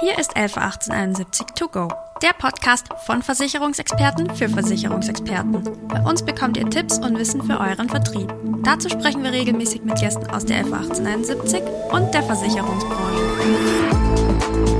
Hier 0.00 0.18
ist 0.18 0.34
111871 0.34 1.46
To 1.56 1.68
Go, 1.68 1.88
der 2.22 2.32
Podcast 2.32 2.86
von 3.04 3.20
Versicherungsexperten 3.20 4.34
für 4.34 4.48
Versicherungsexperten. 4.48 5.62
Bei 5.88 6.00
uns 6.00 6.24
bekommt 6.24 6.56
ihr 6.56 6.70
Tipps 6.70 6.96
und 6.96 7.18
Wissen 7.18 7.42
für 7.42 7.60
euren 7.60 7.90
Vertrieb. 7.90 8.32
Dazu 8.64 8.88
sprechen 8.88 9.22
wir 9.22 9.32
regelmäßig 9.32 9.82
mit 9.82 10.00
Gästen 10.00 10.30
aus 10.30 10.46
der 10.46 10.60
111871 10.60 11.60
und 11.92 12.14
der 12.14 12.22
Versicherungsbranche. 12.22 14.79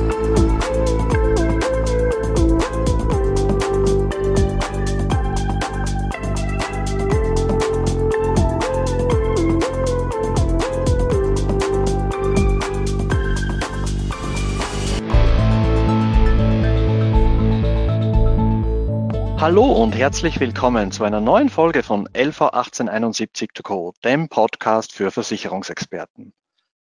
Hallo 19.41 19.65
und 19.73 19.97
herzlich 19.97 20.39
willkommen 20.39 20.93
zu 20.93 21.03
einer 21.03 21.23
neuen 21.23 21.49
Folge 21.49 21.83
von 21.83 22.07
LV 22.13 22.43
1871 22.43 23.53
to 23.55 23.63
go, 23.63 23.95
dem 24.05 24.29
Podcast 24.29 24.93
für 24.93 25.11
Versicherungsexperten. 25.11 26.35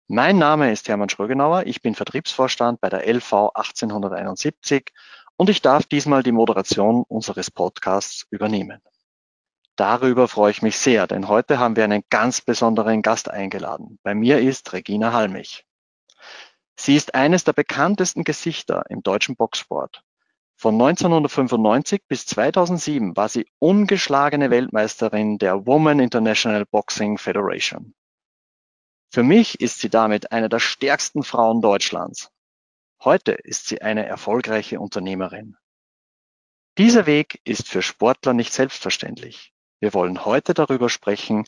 Mein 0.08 0.40
Name 0.40 0.72
ist 0.72 0.90
Hermann 0.90 1.10
Schrögenauer, 1.10 1.68
ich 1.68 1.84
bin 1.84 1.94
Vertriebsvorstand 1.94 2.82
bei 2.82 2.90
der 2.90 3.08
LV 3.08 3.52
1871 3.54 4.92
und 5.38 5.52
ich 5.52 5.62
darf 5.62 5.86
diesmal 5.86 6.24
die 6.24 6.32
Moderation 6.32 7.04
unseres 7.08 7.52
Podcasts 7.52 8.26
übernehmen. 8.32 8.82
Darüber 9.76 10.28
freue 10.28 10.50
ich 10.50 10.64
mich 10.64 10.80
sehr, 10.80 11.06
denn 11.06 11.28
heute 11.28 11.60
haben 11.60 11.76
wir 11.76 11.84
einen 11.84 12.02
ganz 12.10 12.42
besonderen 12.42 13.04
Gast 13.04 13.30
eingeladen. 13.30 14.00
Bei 14.02 14.16
mir 14.16 14.40
ist 14.40 14.74
Regina 14.74 15.14
Halmich. 15.14 15.68
Sie 16.76 16.96
ist 16.96 17.14
eines 17.14 17.44
der 17.44 17.54
bekanntesten 17.54 18.24
Gesichter 18.24 18.84
im 18.90 19.04
deutschen 19.04 19.36
Boxsport 19.36 20.04
von 20.62 20.76
1995 20.76 22.04
bis 22.08 22.28
2007 22.28 23.18
war 23.18 23.30
sie 23.30 23.48
ungeschlagene 23.58 24.52
Weltmeisterin 24.52 25.40
der 25.40 25.66
Women 25.66 26.00
International 26.00 26.68
Boxing 26.68 27.18
Federation. 27.18 27.96
Für 29.12 29.24
mich 29.24 29.60
ist 29.60 29.80
sie 29.80 29.90
damit 29.90 30.32
eine 30.32 30.50
der 30.50 30.60
stärksten 30.60 31.24
Frauen 31.24 31.62
Deutschlands. 31.62 32.30
Heute 33.04 33.32
ist 33.32 33.70
sie 33.70 33.82
eine 33.82 34.06
erfolgreiche 34.06 34.80
Unternehmerin. 34.80 35.58
Dieser 36.78 37.08
Weg 37.08 37.42
ist 37.44 37.68
für 37.68 37.82
Sportler 37.82 38.34
nicht 38.34 38.54
selbstverständlich. 38.54 39.54
Wir 39.80 39.96
wollen 39.96 40.26
heute 40.26 40.54
darüber 40.54 40.90
sprechen, 40.90 41.46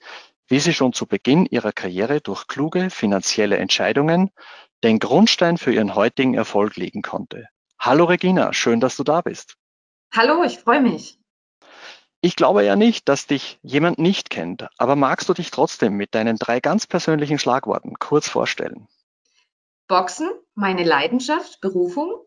wie 0.48 0.60
sie 0.60 0.74
schon 0.74 0.92
zu 0.92 1.06
Beginn 1.06 1.46
ihrer 1.46 1.72
Karriere 1.72 2.20
durch 2.20 2.48
kluge 2.48 2.90
finanzielle 2.90 3.58
Entscheidungen 3.58 4.32
den 4.84 4.98
Grundstein 4.98 5.60
für 5.60 5.72
ihren 5.72 5.94
heutigen 5.94 6.34
Erfolg 6.34 6.78
legen 6.78 7.04
konnte. 7.04 7.48
Hallo 7.86 8.06
Regina, 8.06 8.54
schön, 8.54 8.80
dass 8.80 8.96
du 8.96 9.04
da 9.04 9.20
bist. 9.20 9.58
Hallo, 10.16 10.42
ich 10.46 10.58
freue 10.58 10.80
mich. 10.80 11.20
Ich 12.22 12.38
glaube 12.38 12.64
ja 12.64 12.78
nicht, 12.78 13.10
dass 13.10 13.28
dich 13.28 13.60
jemand 13.62 14.00
nicht 14.00 14.30
kennt, 14.30 14.70
aber 14.78 14.96
magst 14.96 15.28
du 15.28 15.34
dich 15.34 15.52
trotzdem 15.52 15.98
mit 15.98 16.16
deinen 16.16 16.38
drei 16.38 16.62
ganz 16.62 16.88
persönlichen 16.88 17.40
Schlagworten 17.40 17.96
kurz 18.00 18.30
vorstellen? 18.30 18.88
Boxen, 19.90 20.32
meine 20.56 20.86
Leidenschaft, 20.86 21.60
Berufung, 21.60 22.26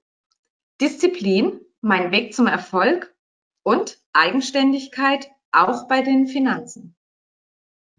Disziplin, 0.82 1.58
mein 1.80 2.12
Weg 2.12 2.34
zum 2.34 2.48
Erfolg 2.48 3.16
und 3.62 3.98
Eigenständigkeit 4.12 5.30
auch 5.52 5.88
bei 5.88 6.02
den 6.02 6.26
Finanzen. 6.26 6.94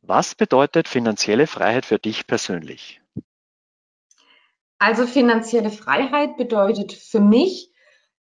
Was 0.03 0.35
bedeutet 0.35 0.87
finanzielle 0.87 1.47
Freiheit 1.47 1.87
für 1.87 1.97
dich 1.97 2.27
persönlich? 2.27 3.01
Also 4.79 5.07
finanzielle 5.07 5.71
Freiheit 5.71 6.37
bedeutet 6.37 6.93
für 6.93 7.19
mich, 7.19 7.71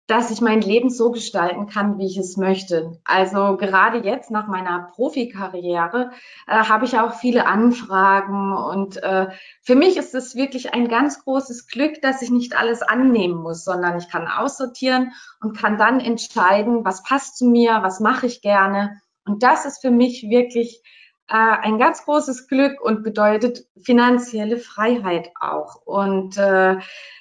dass 0.09 0.31
ich 0.31 0.42
mein 0.42 0.61
Leben 0.61 0.89
so 0.89 1.11
gestalten 1.11 1.67
kann, 1.67 2.00
wie 2.00 2.08
ich 2.08 2.17
es 2.17 2.36
möchte. 2.36 3.00
Also 3.05 3.58
gerade 3.58 4.00
jetzt 4.00 4.31
nach 4.31 4.47
meiner 4.47 4.89
Profikarriere 4.95 6.10
äh, 6.48 6.64
habe 6.64 6.86
ich 6.86 6.98
auch 6.98 7.14
viele 7.14 7.45
Anfragen 7.45 8.58
und 8.58 8.98
äh, 9.04 9.27
für 9.61 9.76
mich 9.76 9.98
ist 9.98 10.15
es 10.15 10.36
wirklich 10.36 10.73
ein 10.73 10.87
ganz 10.87 11.23
großes 11.23 11.67
Glück, 11.67 12.02
dass 12.02 12.23
ich 12.23 12.32
nicht 12.32 12.58
alles 12.58 12.81
annehmen 12.81 13.36
muss, 13.36 13.64
sondern 13.64 13.99
ich 13.99 14.10
kann 14.10 14.27
aussortieren 14.27 15.11
und 15.42 15.55
kann 15.55 15.77
dann 15.77 15.99
entscheiden, 15.99 16.83
was 16.83 17.04
passt 17.04 17.37
zu 17.37 17.45
mir, 17.45 17.83
was 17.83 17.99
mache 17.99 18.26
ich 18.26 18.42
gerne. 18.42 18.99
Und 19.26 19.43
das 19.43 19.66
ist 19.66 19.80
für 19.80 19.92
mich 19.92 20.23
wirklich 20.27 20.81
äh, 21.30 21.36
ein 21.36 21.78
ganz 21.78 22.04
großes 22.06 22.48
Glück 22.48 22.82
und 22.82 23.04
bedeutet 23.04 23.66
finanzielle 23.80 24.58
Freiheit 24.58 25.32
auch. 25.40 25.76
Und 25.86 26.38
äh, 26.38 26.78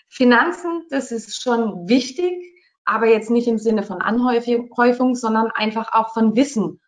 Finanzen, 0.08 0.84
das 0.90 1.12
ist 1.12 1.42
schon 1.42 1.88
wichtig, 1.88 2.32
aber 2.84 3.06
jetzt 3.06 3.30
nicht 3.30 3.48
im 3.48 3.58
Sinne 3.58 3.82
von 3.82 4.00
Anhäufung, 4.00 5.14
sondern 5.14 5.50
einfach 5.50 5.92
auch 5.92 6.14
von 6.14 6.34
Wissen. 6.36 6.80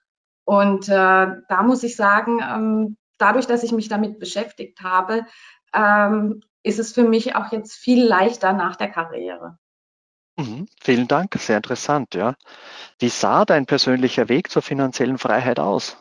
Und 0.45 0.89
äh, 0.89 0.93
da 0.93 1.63
muss 1.63 1.83
ich 1.83 1.95
sagen, 1.95 2.41
ähm, 2.43 2.97
dadurch, 3.19 3.47
dass 3.47 3.63
ich 3.63 3.73
mich 3.73 3.89
damit 3.89 4.19
beschäftigt 4.19 4.81
habe, 4.83 5.27
ähm, 5.75 6.41
ist 6.63 6.79
es 6.79 6.93
für 6.93 7.05
mich 7.05 7.37
auch 7.37 7.53
jetzt 7.53 7.75
viel 7.75 8.03
leichter 8.03 8.53
nach 8.55 8.77
der 8.77 8.89
Karriere. 8.89 9.59
Mhm, 10.37 10.67
vielen 10.81 11.07
Dank, 11.07 11.35
sehr 11.35 11.59
interessant, 11.59 12.15
ja. 12.15 12.35
Wie 12.99 13.11
sah 13.11 13.45
dein 13.45 13.67
persönlicher 13.67 14.29
Weg 14.31 14.51
zur 14.51 14.63
finanziellen 14.63 15.19
Freiheit 15.19 15.61
aus? 15.61 15.99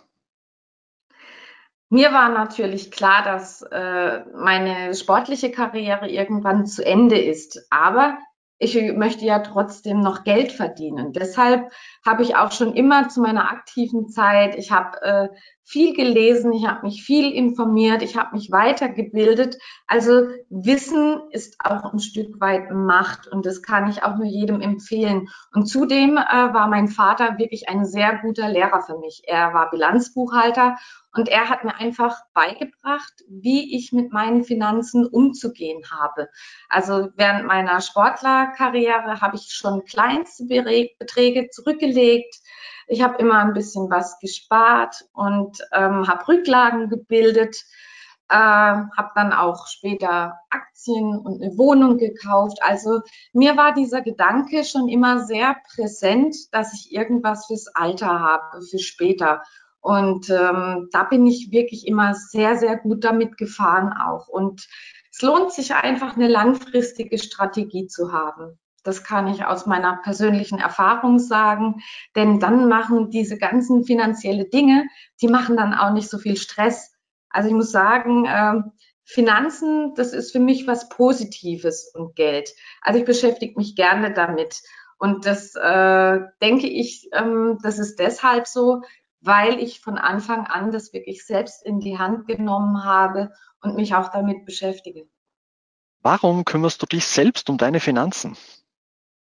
Mir 1.90 2.14
war 2.14 2.30
natürlich 2.30 2.92
klar, 2.92 3.24
dass 3.24 3.64
äh, 3.64 4.24
meine 4.36 4.94
sportliche 4.94 5.52
Karriere 5.52 6.08
irgendwann 6.08 6.68
zu 6.68 6.86
Ende 6.86 7.20
ist. 7.20 7.66
Aber 7.72 8.20
ich 8.60 8.76
möchte 8.94 9.26
ja 9.26 9.40
trotzdem 9.40 10.02
noch 10.02 10.24
Geld 10.24 10.52
verdienen. 10.52 11.14
Deshalb 11.14 11.72
habe 12.06 12.24
ich 12.24 12.36
auch 12.36 12.52
schon 12.52 12.74
immer 12.74 13.10
zu 13.10 13.22
meiner 13.22 13.50
aktiven 13.50 14.10
Zeit, 14.10 14.56
ich 14.56 14.72
habe 14.72 15.02
äh, 15.02 15.30
viel 15.70 15.94
gelesen, 15.94 16.52
ich 16.52 16.66
habe 16.66 16.82
mich 16.82 17.04
viel 17.04 17.32
informiert, 17.32 18.02
ich 18.02 18.18
habe 18.18 18.36
mich 18.36 18.50
weitergebildet. 18.50 19.60
Also 19.86 20.28
Wissen 20.50 21.22
ist 21.30 21.58
auch 21.64 21.94
ein 21.94 22.00
Stück 22.00 22.42
weit 22.42 22.72
Macht 22.72 23.28
und 23.28 23.46
das 23.46 23.62
kann 23.62 23.88
ich 23.88 24.02
auch 24.02 24.18
nur 24.18 24.26
jedem 24.26 24.62
empfehlen. 24.62 25.30
Und 25.54 25.68
zudem 25.68 26.18
äh, 26.18 26.54
war 26.54 26.68
mein 26.70 26.88
Vater 26.88 27.38
wirklich 27.38 27.70
ein 27.70 27.86
sehr 27.86 28.18
guter 28.18 28.50
Lehrer 28.50 28.82
für 28.82 28.98
mich. 28.98 29.22
Er 29.28 29.54
war 29.54 29.70
Bilanzbuchhalter 29.70 30.76
und 31.14 31.30
er 31.30 31.50
hat 31.50 31.64
mir 31.64 31.76
einfach 31.76 32.18
beigebracht, 32.34 33.14
wie 33.28 33.78
ich 33.78 33.92
mit 33.92 34.12
meinen 34.12 34.44
Finanzen 34.44 35.06
umzugehen 35.06 35.84
habe. 35.92 36.30
Also 36.68 37.10
während 37.16 37.46
meiner 37.46 37.80
Sportlerkarriere 37.82 39.22
habe 39.22 39.36
ich 39.36 39.52
schon 39.52 39.86
kleinste 39.86 40.46
Beträge 40.46 41.50
zurückgelegt. 41.52 42.36
Ich 42.90 43.04
habe 43.04 43.20
immer 43.20 43.38
ein 43.38 43.54
bisschen 43.54 43.90
was 43.92 44.18
gespart 44.20 45.06
und 45.14 45.60
ähm, 45.72 46.08
habe 46.08 46.28
Rücklagen 46.28 46.90
gebildet. 46.90 47.64
Äh, 48.30 48.36
habe 48.36 49.12
dann 49.16 49.32
auch 49.32 49.68
später 49.68 50.40
Aktien 50.50 51.18
und 51.18 51.42
eine 51.42 51.56
Wohnung 51.58 51.98
gekauft. 51.98 52.60
Also 52.62 53.02
mir 53.32 53.58
war 53.58 53.74
dieser 53.74 54.02
Gedanke 54.02 54.64
schon 54.64 54.88
immer 54.88 55.20
sehr 55.26 55.56
präsent, 55.74 56.36
dass 56.52 56.74
ich 56.74 56.92
irgendwas 56.92 57.46
fürs 57.46 57.68
Alter 57.76 58.20
habe, 58.20 58.62
für 58.64 58.80
später. 58.80 59.44
Und 59.82 60.30
ähm, 60.30 60.90
da 60.92 61.04
bin 61.04 61.26
ich 61.28 61.52
wirklich 61.52 61.88
immer 61.88 62.14
sehr, 62.16 62.58
sehr 62.58 62.78
gut 62.78 63.04
damit 63.04 63.38
gefahren 63.38 63.94
auch. 63.94 64.28
Und 64.28 64.68
es 65.12 65.22
lohnt 65.22 65.52
sich 65.52 65.74
einfach, 65.76 66.16
eine 66.16 66.28
langfristige 66.28 67.18
Strategie 67.18 67.88
zu 67.88 68.12
haben. 68.12 68.60
Das 68.84 69.04
kann 69.04 69.28
ich 69.28 69.46
aus 69.46 69.66
meiner 69.66 69.98
persönlichen 69.98 70.60
Erfahrung 70.60 71.20
sagen, 71.20 71.82
denn 72.16 72.40
dann 72.40 72.68
machen 72.68 73.10
diese 73.10 73.38
ganzen 73.38 73.84
finanzielle 73.84 74.46
Dinge, 74.46 74.88
die 75.22 75.28
machen 75.28 75.58
dann 75.58 75.74
auch 75.74 75.92
nicht 75.92 76.10
so 76.10 76.18
viel 76.18 76.38
Stress. 76.38 76.94
Also 77.30 77.50
ich 77.50 77.56
muss 77.56 77.72
sagen, 77.72 78.26
äh, 78.26 78.62
Finanzen, 79.04 79.96
das 79.96 80.14
ist 80.14 80.32
für 80.32 80.40
mich 80.40 80.68
was 80.68 80.88
Positives 80.90 81.92
und 81.96 82.16
Geld. 82.16 82.52
Also 82.82 83.00
ich 83.00 83.06
beschäftige 83.06 83.58
mich 83.58 83.76
gerne 83.76 84.14
damit. 84.14 84.62
Und 85.00 85.26
das 85.26 85.56
äh, 85.56 86.20
denke 86.42 86.68
ich, 86.68 87.10
ähm, 87.14 87.58
das 87.64 87.80
ist 87.80 88.00
deshalb 88.00 88.48
so, 88.48 88.82
weil 89.22 89.60
ich 89.60 89.82
von 89.82 89.98
Anfang 89.98 90.46
an 90.46 90.72
das 90.72 90.94
wirklich 90.94 91.26
selbst 91.26 91.66
in 91.66 91.80
die 91.80 91.98
Hand 91.98 92.28
genommen 92.28 92.84
habe 92.84 93.32
und 93.62 93.76
mich 93.76 93.96
auch 93.96 94.10
damit 94.12 94.46
beschäftige. 94.46 95.08
Warum 96.02 96.46
kümmerst 96.46 96.82
du 96.82 96.86
dich 96.86 97.06
selbst 97.06 97.50
um 97.50 97.58
deine 97.58 97.80
Finanzen? 97.80 98.38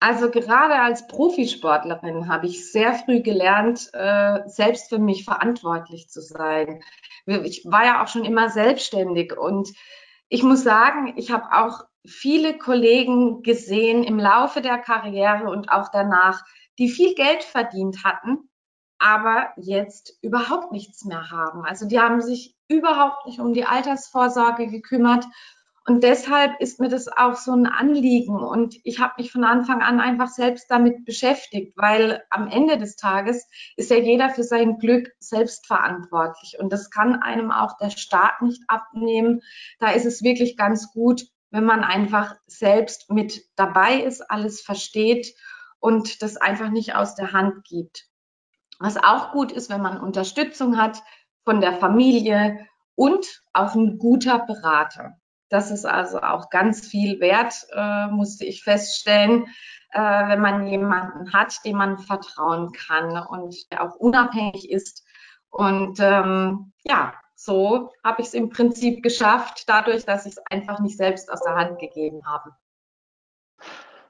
Also 0.01 0.31
gerade 0.31 0.81
als 0.81 1.07
Profisportlerin 1.07 2.29
habe 2.29 2.47
ich 2.47 2.73
sehr 2.73 2.95
früh 2.95 3.21
gelernt, 3.21 3.91
äh, 3.93 4.41
selbst 4.47 4.89
für 4.89 4.99
mich 4.99 5.25
verantwortlich 5.25 6.09
zu 6.09 6.23
sein. 6.23 6.83
Ich 7.27 7.65
war 7.67 7.85
ja 7.85 8.03
auch 8.03 8.09
schon 8.09 8.25
immer 8.25 8.49
selbstständig 8.49 9.37
und 9.37 9.73
ich 10.29 10.43
muss 10.43 10.63
sagen, 10.63 11.13
ich 11.17 11.31
habe 11.31 11.53
auch 11.53 11.85
viele 12.07 12.57
Kollegen 12.57 13.43
gesehen 13.43 14.03
im 14.03 14.19
Laufe 14.19 14.63
der 14.63 14.79
Karriere 14.79 15.51
und 15.51 15.71
auch 15.71 15.91
danach, 15.93 16.45
die 16.79 16.89
viel 16.89 17.15
Geld 17.15 17.45
verdient 17.45 18.03
hatten 18.03 18.51
aber 19.01 19.49
jetzt 19.57 20.19
überhaupt 20.21 20.73
nichts 20.73 21.05
mehr 21.05 21.31
haben. 21.31 21.65
Also 21.65 21.89
die 21.89 21.99
haben 21.99 22.21
sich 22.21 22.55
überhaupt 22.69 23.27
nicht 23.27 23.41
um 23.41 23.55
die 23.55 23.65
Altersvorsorge 23.65 24.69
gekümmert 24.69 25.25
Und 25.87 26.05
deshalb 26.05 26.61
ist 26.61 26.79
mir 26.79 26.89
das 26.89 27.09
auch 27.09 27.35
so 27.37 27.53
ein 27.53 27.67
Anliegen. 27.67 28.39
Und 28.39 28.77
ich 28.85 29.01
habe 29.01 29.15
mich 29.19 29.33
von 29.33 29.45
Anfang 29.45 29.83
an 29.83 29.99
einfach 29.99 30.29
selbst 30.29 30.71
damit 30.71 31.05
beschäftigt, 31.05 31.73
weil 31.77 32.23
am 32.31 32.49
Ende 32.49 32.77
des 32.77 32.97
Tages 32.97 33.47
ist 33.77 33.91
ja 33.91 33.97
jeder 33.97 34.29
für 34.31 34.45
sein 34.45 34.79
Glück 34.79 35.11
selbst 35.21 35.67
verantwortlich. 35.67 36.59
Und 36.61 36.73
das 36.73 36.91
kann 36.91 37.23
einem 37.23 37.51
auch 37.51 37.77
der 37.79 37.91
Staat 37.91 38.43
nicht 38.43 38.63
abnehmen. 38.69 39.41
Da 39.79 39.91
ist 39.91 40.05
es 40.05 40.23
wirklich 40.23 40.57
ganz 40.57 40.93
gut, 40.93 41.23
wenn 41.51 41.65
man 41.65 41.83
einfach 41.83 42.37
selbst 42.47 43.11
mit 43.11 43.43
dabei 43.57 44.03
ist, 44.03 44.31
alles 44.31 44.61
versteht 44.61 45.35
und 45.81 46.23
das 46.23 46.37
einfach 46.37 46.69
nicht 46.69 46.95
aus 46.95 47.15
der 47.15 47.33
Hand 47.33 47.65
gibt. 47.65 48.07
Was 48.79 48.97
auch 48.97 49.33
gut 49.33 49.51
ist, 49.51 49.71
wenn 49.71 49.83
man 49.83 50.01
Unterstützung 50.01 50.77
hat 50.77 51.03
von 51.45 51.61
der 51.61 51.73
Familie 51.73 52.67
und 52.95 53.43
auch 53.53 53.75
ein 53.75 53.99
guter 53.99 54.39
Berater. 54.39 55.17
Das 55.51 55.71
ist 55.71 55.85
also 55.85 56.21
auch 56.21 56.49
ganz 56.49 56.87
viel 56.87 57.21
wert, 57.21 57.67
äh, 57.75 58.07
musste 58.07 58.45
ich 58.45 58.63
feststellen, 58.63 59.47
äh, 59.91 60.01
wenn 60.01 60.41
man 60.41 60.67
jemanden 60.67 61.33
hat, 61.33 61.65
dem 61.65 61.77
man 61.77 61.99
vertrauen 61.99 62.73
kann 62.73 63.27
und 63.27 63.71
der 63.73 63.83
auch 63.83 63.97
unabhängig 63.97 64.71
ist. 64.71 65.05
Und 65.51 65.99
ähm, 66.01 66.73
ja, 66.85 67.15
so 67.35 67.93
habe 68.05 68.23
ich 68.23 68.29
es 68.29 68.35
im 68.35 68.51
Prinzip 68.51 69.03
geschafft, 69.03 69.65
dadurch, 69.67 70.05
dass 70.05 70.25
ich 70.25 70.33
es 70.33 70.47
einfach 70.51 70.79
nicht 70.79 70.97
selbst 70.97 71.31
aus 71.33 71.43
der 71.43 71.57
Hand 71.57 71.81
gegeben 71.81 72.25
habe. 72.27 72.55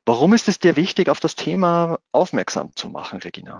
Warum 0.04 0.34
ist 0.34 0.48
es 0.48 0.58
dir 0.58 0.76
wichtig, 0.76 1.08
auf 1.08 1.20
das 1.20 1.36
Thema 1.36 1.98
aufmerksam 2.12 2.74
zu 2.76 2.90
machen, 2.90 3.20
Regina? 3.20 3.58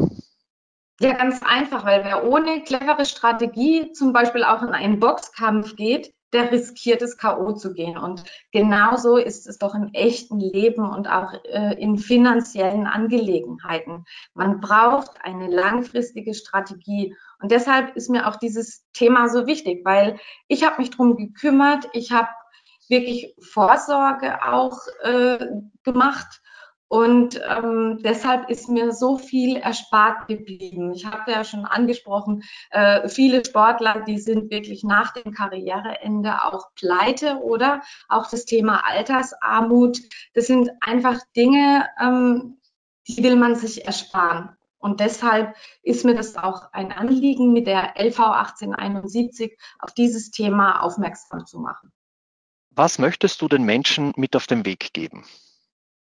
Ja, 1.01 1.15
ganz 1.15 1.43
einfach, 1.43 1.87
weil 1.87 2.05
wer 2.05 2.25
ohne 2.25 2.63
clevere 2.63 3.07
Strategie 3.07 3.93
zum 3.93 4.13
Beispiel 4.13 4.45
auch 4.45 4.61
in 4.61 4.69
einen 4.69 5.01
Boxkampf 5.01 5.77
geht, 5.77 6.13
der 6.33 6.53
riskiert 6.53 7.03
es, 7.03 7.17
K.O. 7.17 7.53
zu 7.53 7.73
gehen. 7.73 7.99
Und 7.99 8.25
genauso 8.53 9.17
ist 9.17 9.47
es 9.47 9.59
doch 9.59 9.75
im 9.75 9.91
echten 9.93 10.39
Leben 10.39 10.89
und 10.89 11.09
auch 11.09 11.33
äh, 11.45 11.75
in 11.81 11.99
finanziellen 11.99 12.87
Angelegenheiten. 12.87 14.05
Man 14.35 14.61
braucht 14.61 15.11
eine 15.23 15.49
langfristige 15.49 16.35
Strategie. 16.35 17.17
Und 17.41 17.51
deshalb 17.51 17.97
ist 17.97 18.11
mir 18.11 18.29
auch 18.29 18.37
dieses 18.37 18.87
Thema 18.93 19.29
so 19.29 19.47
wichtig, 19.47 19.85
weil 19.85 20.19
ich 20.49 20.65
habe 20.65 20.81
mich 20.81 20.91
drum 20.91 21.17
gekümmert, 21.17 21.89
ich 21.93 22.13
habe 22.13 22.29
wirklich 22.89 23.35
Vorsorge 23.41 24.43
auch 24.45 24.79
äh, 25.03 25.47
gemacht 25.85 26.41
und 26.91 27.41
ähm, 27.49 28.01
deshalb 28.03 28.51
ist 28.51 28.69
mir 28.69 28.91
so 28.91 29.17
viel 29.17 29.57
erspart 29.57 30.27
geblieben. 30.27 30.91
Ich 30.93 31.07
habe 31.07 31.31
ja 31.31 31.45
schon 31.45 31.65
angesprochen, 31.65 32.43
äh, 32.73 33.09
viele 33.09 33.45
Sportler, 33.45 34.03
die 34.05 34.19
sind 34.19 34.51
wirklich 34.51 34.83
nach 34.83 35.13
dem 35.13 35.33
Karriereende 35.33 36.43
auch 36.43 36.75
pleite 36.75 37.37
oder 37.45 37.81
auch 38.09 38.29
das 38.29 38.45
Thema 38.45 38.85
Altersarmut. 38.85 40.01
Das 40.35 40.49
sind 40.49 40.69
einfach 40.81 41.21
Dinge, 41.37 41.87
ähm, 42.03 42.59
die 43.07 43.23
will 43.23 43.37
man 43.37 43.55
sich 43.55 43.87
ersparen. 43.87 44.57
Und 44.79 44.99
deshalb 44.99 45.55
ist 45.85 46.05
mir 46.05 46.17
das 46.17 46.37
auch 46.37 46.73
ein 46.73 46.91
Anliegen, 46.91 47.53
mit 47.53 47.69
der 47.69 47.95
LV 48.01 48.19
1871 48.19 49.57
auf 49.79 49.95
dieses 49.95 50.33
Thema 50.33 50.81
aufmerksam 50.81 51.47
zu 51.47 51.61
machen. 51.61 51.93
Was 52.71 52.99
möchtest 52.99 53.43
du 53.43 53.47
den 53.47 53.63
Menschen 53.63 54.13
mit 54.17 54.35
auf 54.35 54.49
den 54.49 54.67
Weg 54.67 54.93
geben? 54.93 55.25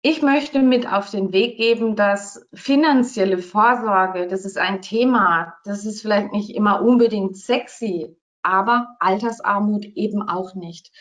Ich 0.03 0.23
möchte 0.23 0.63
mit 0.63 0.91
auf 0.91 1.11
den 1.11 1.31
Weg 1.31 1.57
geben, 1.57 1.95
dass 1.95 2.47
finanzielle 2.53 3.37
Vorsorge, 3.37 4.27
das 4.27 4.45
ist 4.45 4.57
ein 4.57 4.81
Thema, 4.81 5.53
das 5.63 5.85
ist 5.85 6.01
vielleicht 6.01 6.31
nicht 6.31 6.55
immer 6.55 6.81
unbedingt 6.81 7.37
sexy, 7.37 8.17
aber 8.41 8.95
Altersarmut 8.99 9.85
eben 9.85 10.27
auch 10.27 10.55
nicht. 10.55 10.91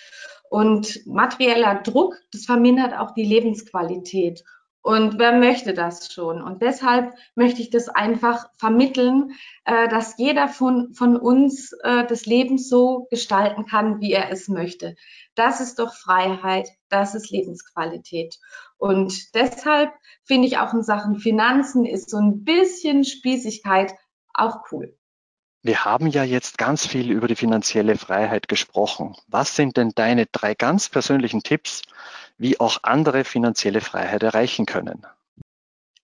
Und 0.50 1.06
materieller 1.06 1.76
Druck, 1.76 2.16
das 2.30 2.44
vermindert 2.44 2.92
auch 2.92 3.12
die 3.12 3.24
Lebensqualität. 3.24 4.44
Und 4.82 5.18
wer 5.18 5.32
möchte 5.32 5.74
das 5.74 6.12
schon? 6.12 6.42
Und 6.42 6.62
deshalb 6.62 7.14
möchte 7.34 7.60
ich 7.60 7.70
das 7.70 7.88
einfach 7.88 8.48
vermitteln, 8.58 9.32
äh, 9.64 9.88
dass 9.88 10.16
jeder 10.16 10.48
von, 10.48 10.94
von 10.94 11.16
uns 11.16 11.72
äh, 11.84 12.06
das 12.06 12.24
Leben 12.24 12.56
so 12.56 13.06
gestalten 13.10 13.66
kann, 13.66 14.00
wie 14.00 14.12
er 14.12 14.30
es 14.30 14.48
möchte. 14.48 14.94
Das 15.40 15.62
ist 15.62 15.78
doch 15.78 15.94
Freiheit, 15.94 16.68
das 16.90 17.14
ist 17.14 17.30
Lebensqualität. 17.30 18.38
Und 18.76 19.34
deshalb 19.34 19.90
finde 20.22 20.46
ich 20.46 20.58
auch 20.58 20.74
in 20.74 20.82
Sachen 20.82 21.16
Finanzen 21.16 21.86
ist 21.86 22.10
so 22.10 22.18
ein 22.18 22.44
bisschen 22.44 23.04
Spießigkeit 23.04 23.94
auch 24.34 24.70
cool. 24.70 24.94
Wir 25.62 25.86
haben 25.86 26.08
ja 26.08 26.24
jetzt 26.24 26.58
ganz 26.58 26.86
viel 26.86 27.10
über 27.10 27.26
die 27.26 27.36
finanzielle 27.36 27.96
Freiheit 27.96 28.48
gesprochen. 28.48 29.16
Was 29.28 29.56
sind 29.56 29.78
denn 29.78 29.92
deine 29.94 30.26
drei 30.26 30.54
ganz 30.54 30.90
persönlichen 30.90 31.42
Tipps, 31.42 31.80
wie 32.36 32.60
auch 32.60 32.80
andere 32.82 33.24
finanzielle 33.24 33.80
Freiheit 33.80 34.22
erreichen 34.22 34.66
können? 34.66 35.06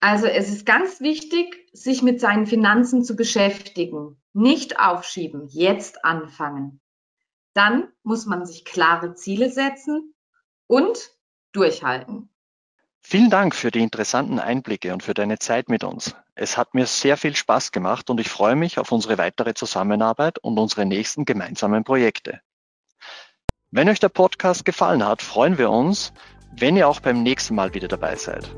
Also 0.00 0.28
es 0.28 0.48
ist 0.48 0.64
ganz 0.64 1.02
wichtig, 1.02 1.68
sich 1.74 2.00
mit 2.00 2.22
seinen 2.22 2.46
Finanzen 2.46 3.04
zu 3.04 3.16
beschäftigen. 3.16 4.16
Nicht 4.32 4.80
aufschieben, 4.80 5.46
jetzt 5.50 6.06
anfangen. 6.06 6.80
Dann 7.56 7.88
muss 8.02 8.26
man 8.26 8.44
sich 8.44 8.66
klare 8.66 9.14
Ziele 9.14 9.50
setzen 9.50 10.14
und 10.66 11.10
durchhalten. 11.52 12.28
Vielen 13.00 13.30
Dank 13.30 13.54
für 13.54 13.70
die 13.70 13.80
interessanten 13.80 14.38
Einblicke 14.38 14.92
und 14.92 15.02
für 15.02 15.14
deine 15.14 15.38
Zeit 15.38 15.70
mit 15.70 15.82
uns. 15.82 16.14
Es 16.34 16.58
hat 16.58 16.74
mir 16.74 16.84
sehr 16.84 17.16
viel 17.16 17.34
Spaß 17.34 17.72
gemacht 17.72 18.10
und 18.10 18.20
ich 18.20 18.28
freue 18.28 18.56
mich 18.56 18.78
auf 18.78 18.92
unsere 18.92 19.16
weitere 19.16 19.54
Zusammenarbeit 19.54 20.38
und 20.40 20.58
unsere 20.58 20.84
nächsten 20.84 21.24
gemeinsamen 21.24 21.82
Projekte. 21.82 22.42
Wenn 23.70 23.88
euch 23.88 24.00
der 24.00 24.10
Podcast 24.10 24.66
gefallen 24.66 25.02
hat, 25.02 25.22
freuen 25.22 25.56
wir 25.56 25.70
uns, 25.70 26.12
wenn 26.58 26.76
ihr 26.76 26.86
auch 26.86 27.00
beim 27.00 27.22
nächsten 27.22 27.54
Mal 27.54 27.72
wieder 27.72 27.88
dabei 27.88 28.16
seid. 28.16 28.54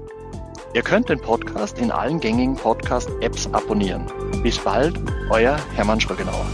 Ihr 0.74 0.82
könnt 0.82 1.08
den 1.08 1.20
Podcast 1.20 1.78
in 1.78 1.92
allen 1.92 2.18
gängigen 2.18 2.56
Podcast-Apps 2.56 3.46
abonnieren. 3.54 4.10
Bis 4.42 4.58
bald, 4.58 4.98
euer 5.30 5.56
Hermann 5.76 6.00
Schrögenauer. 6.00 6.46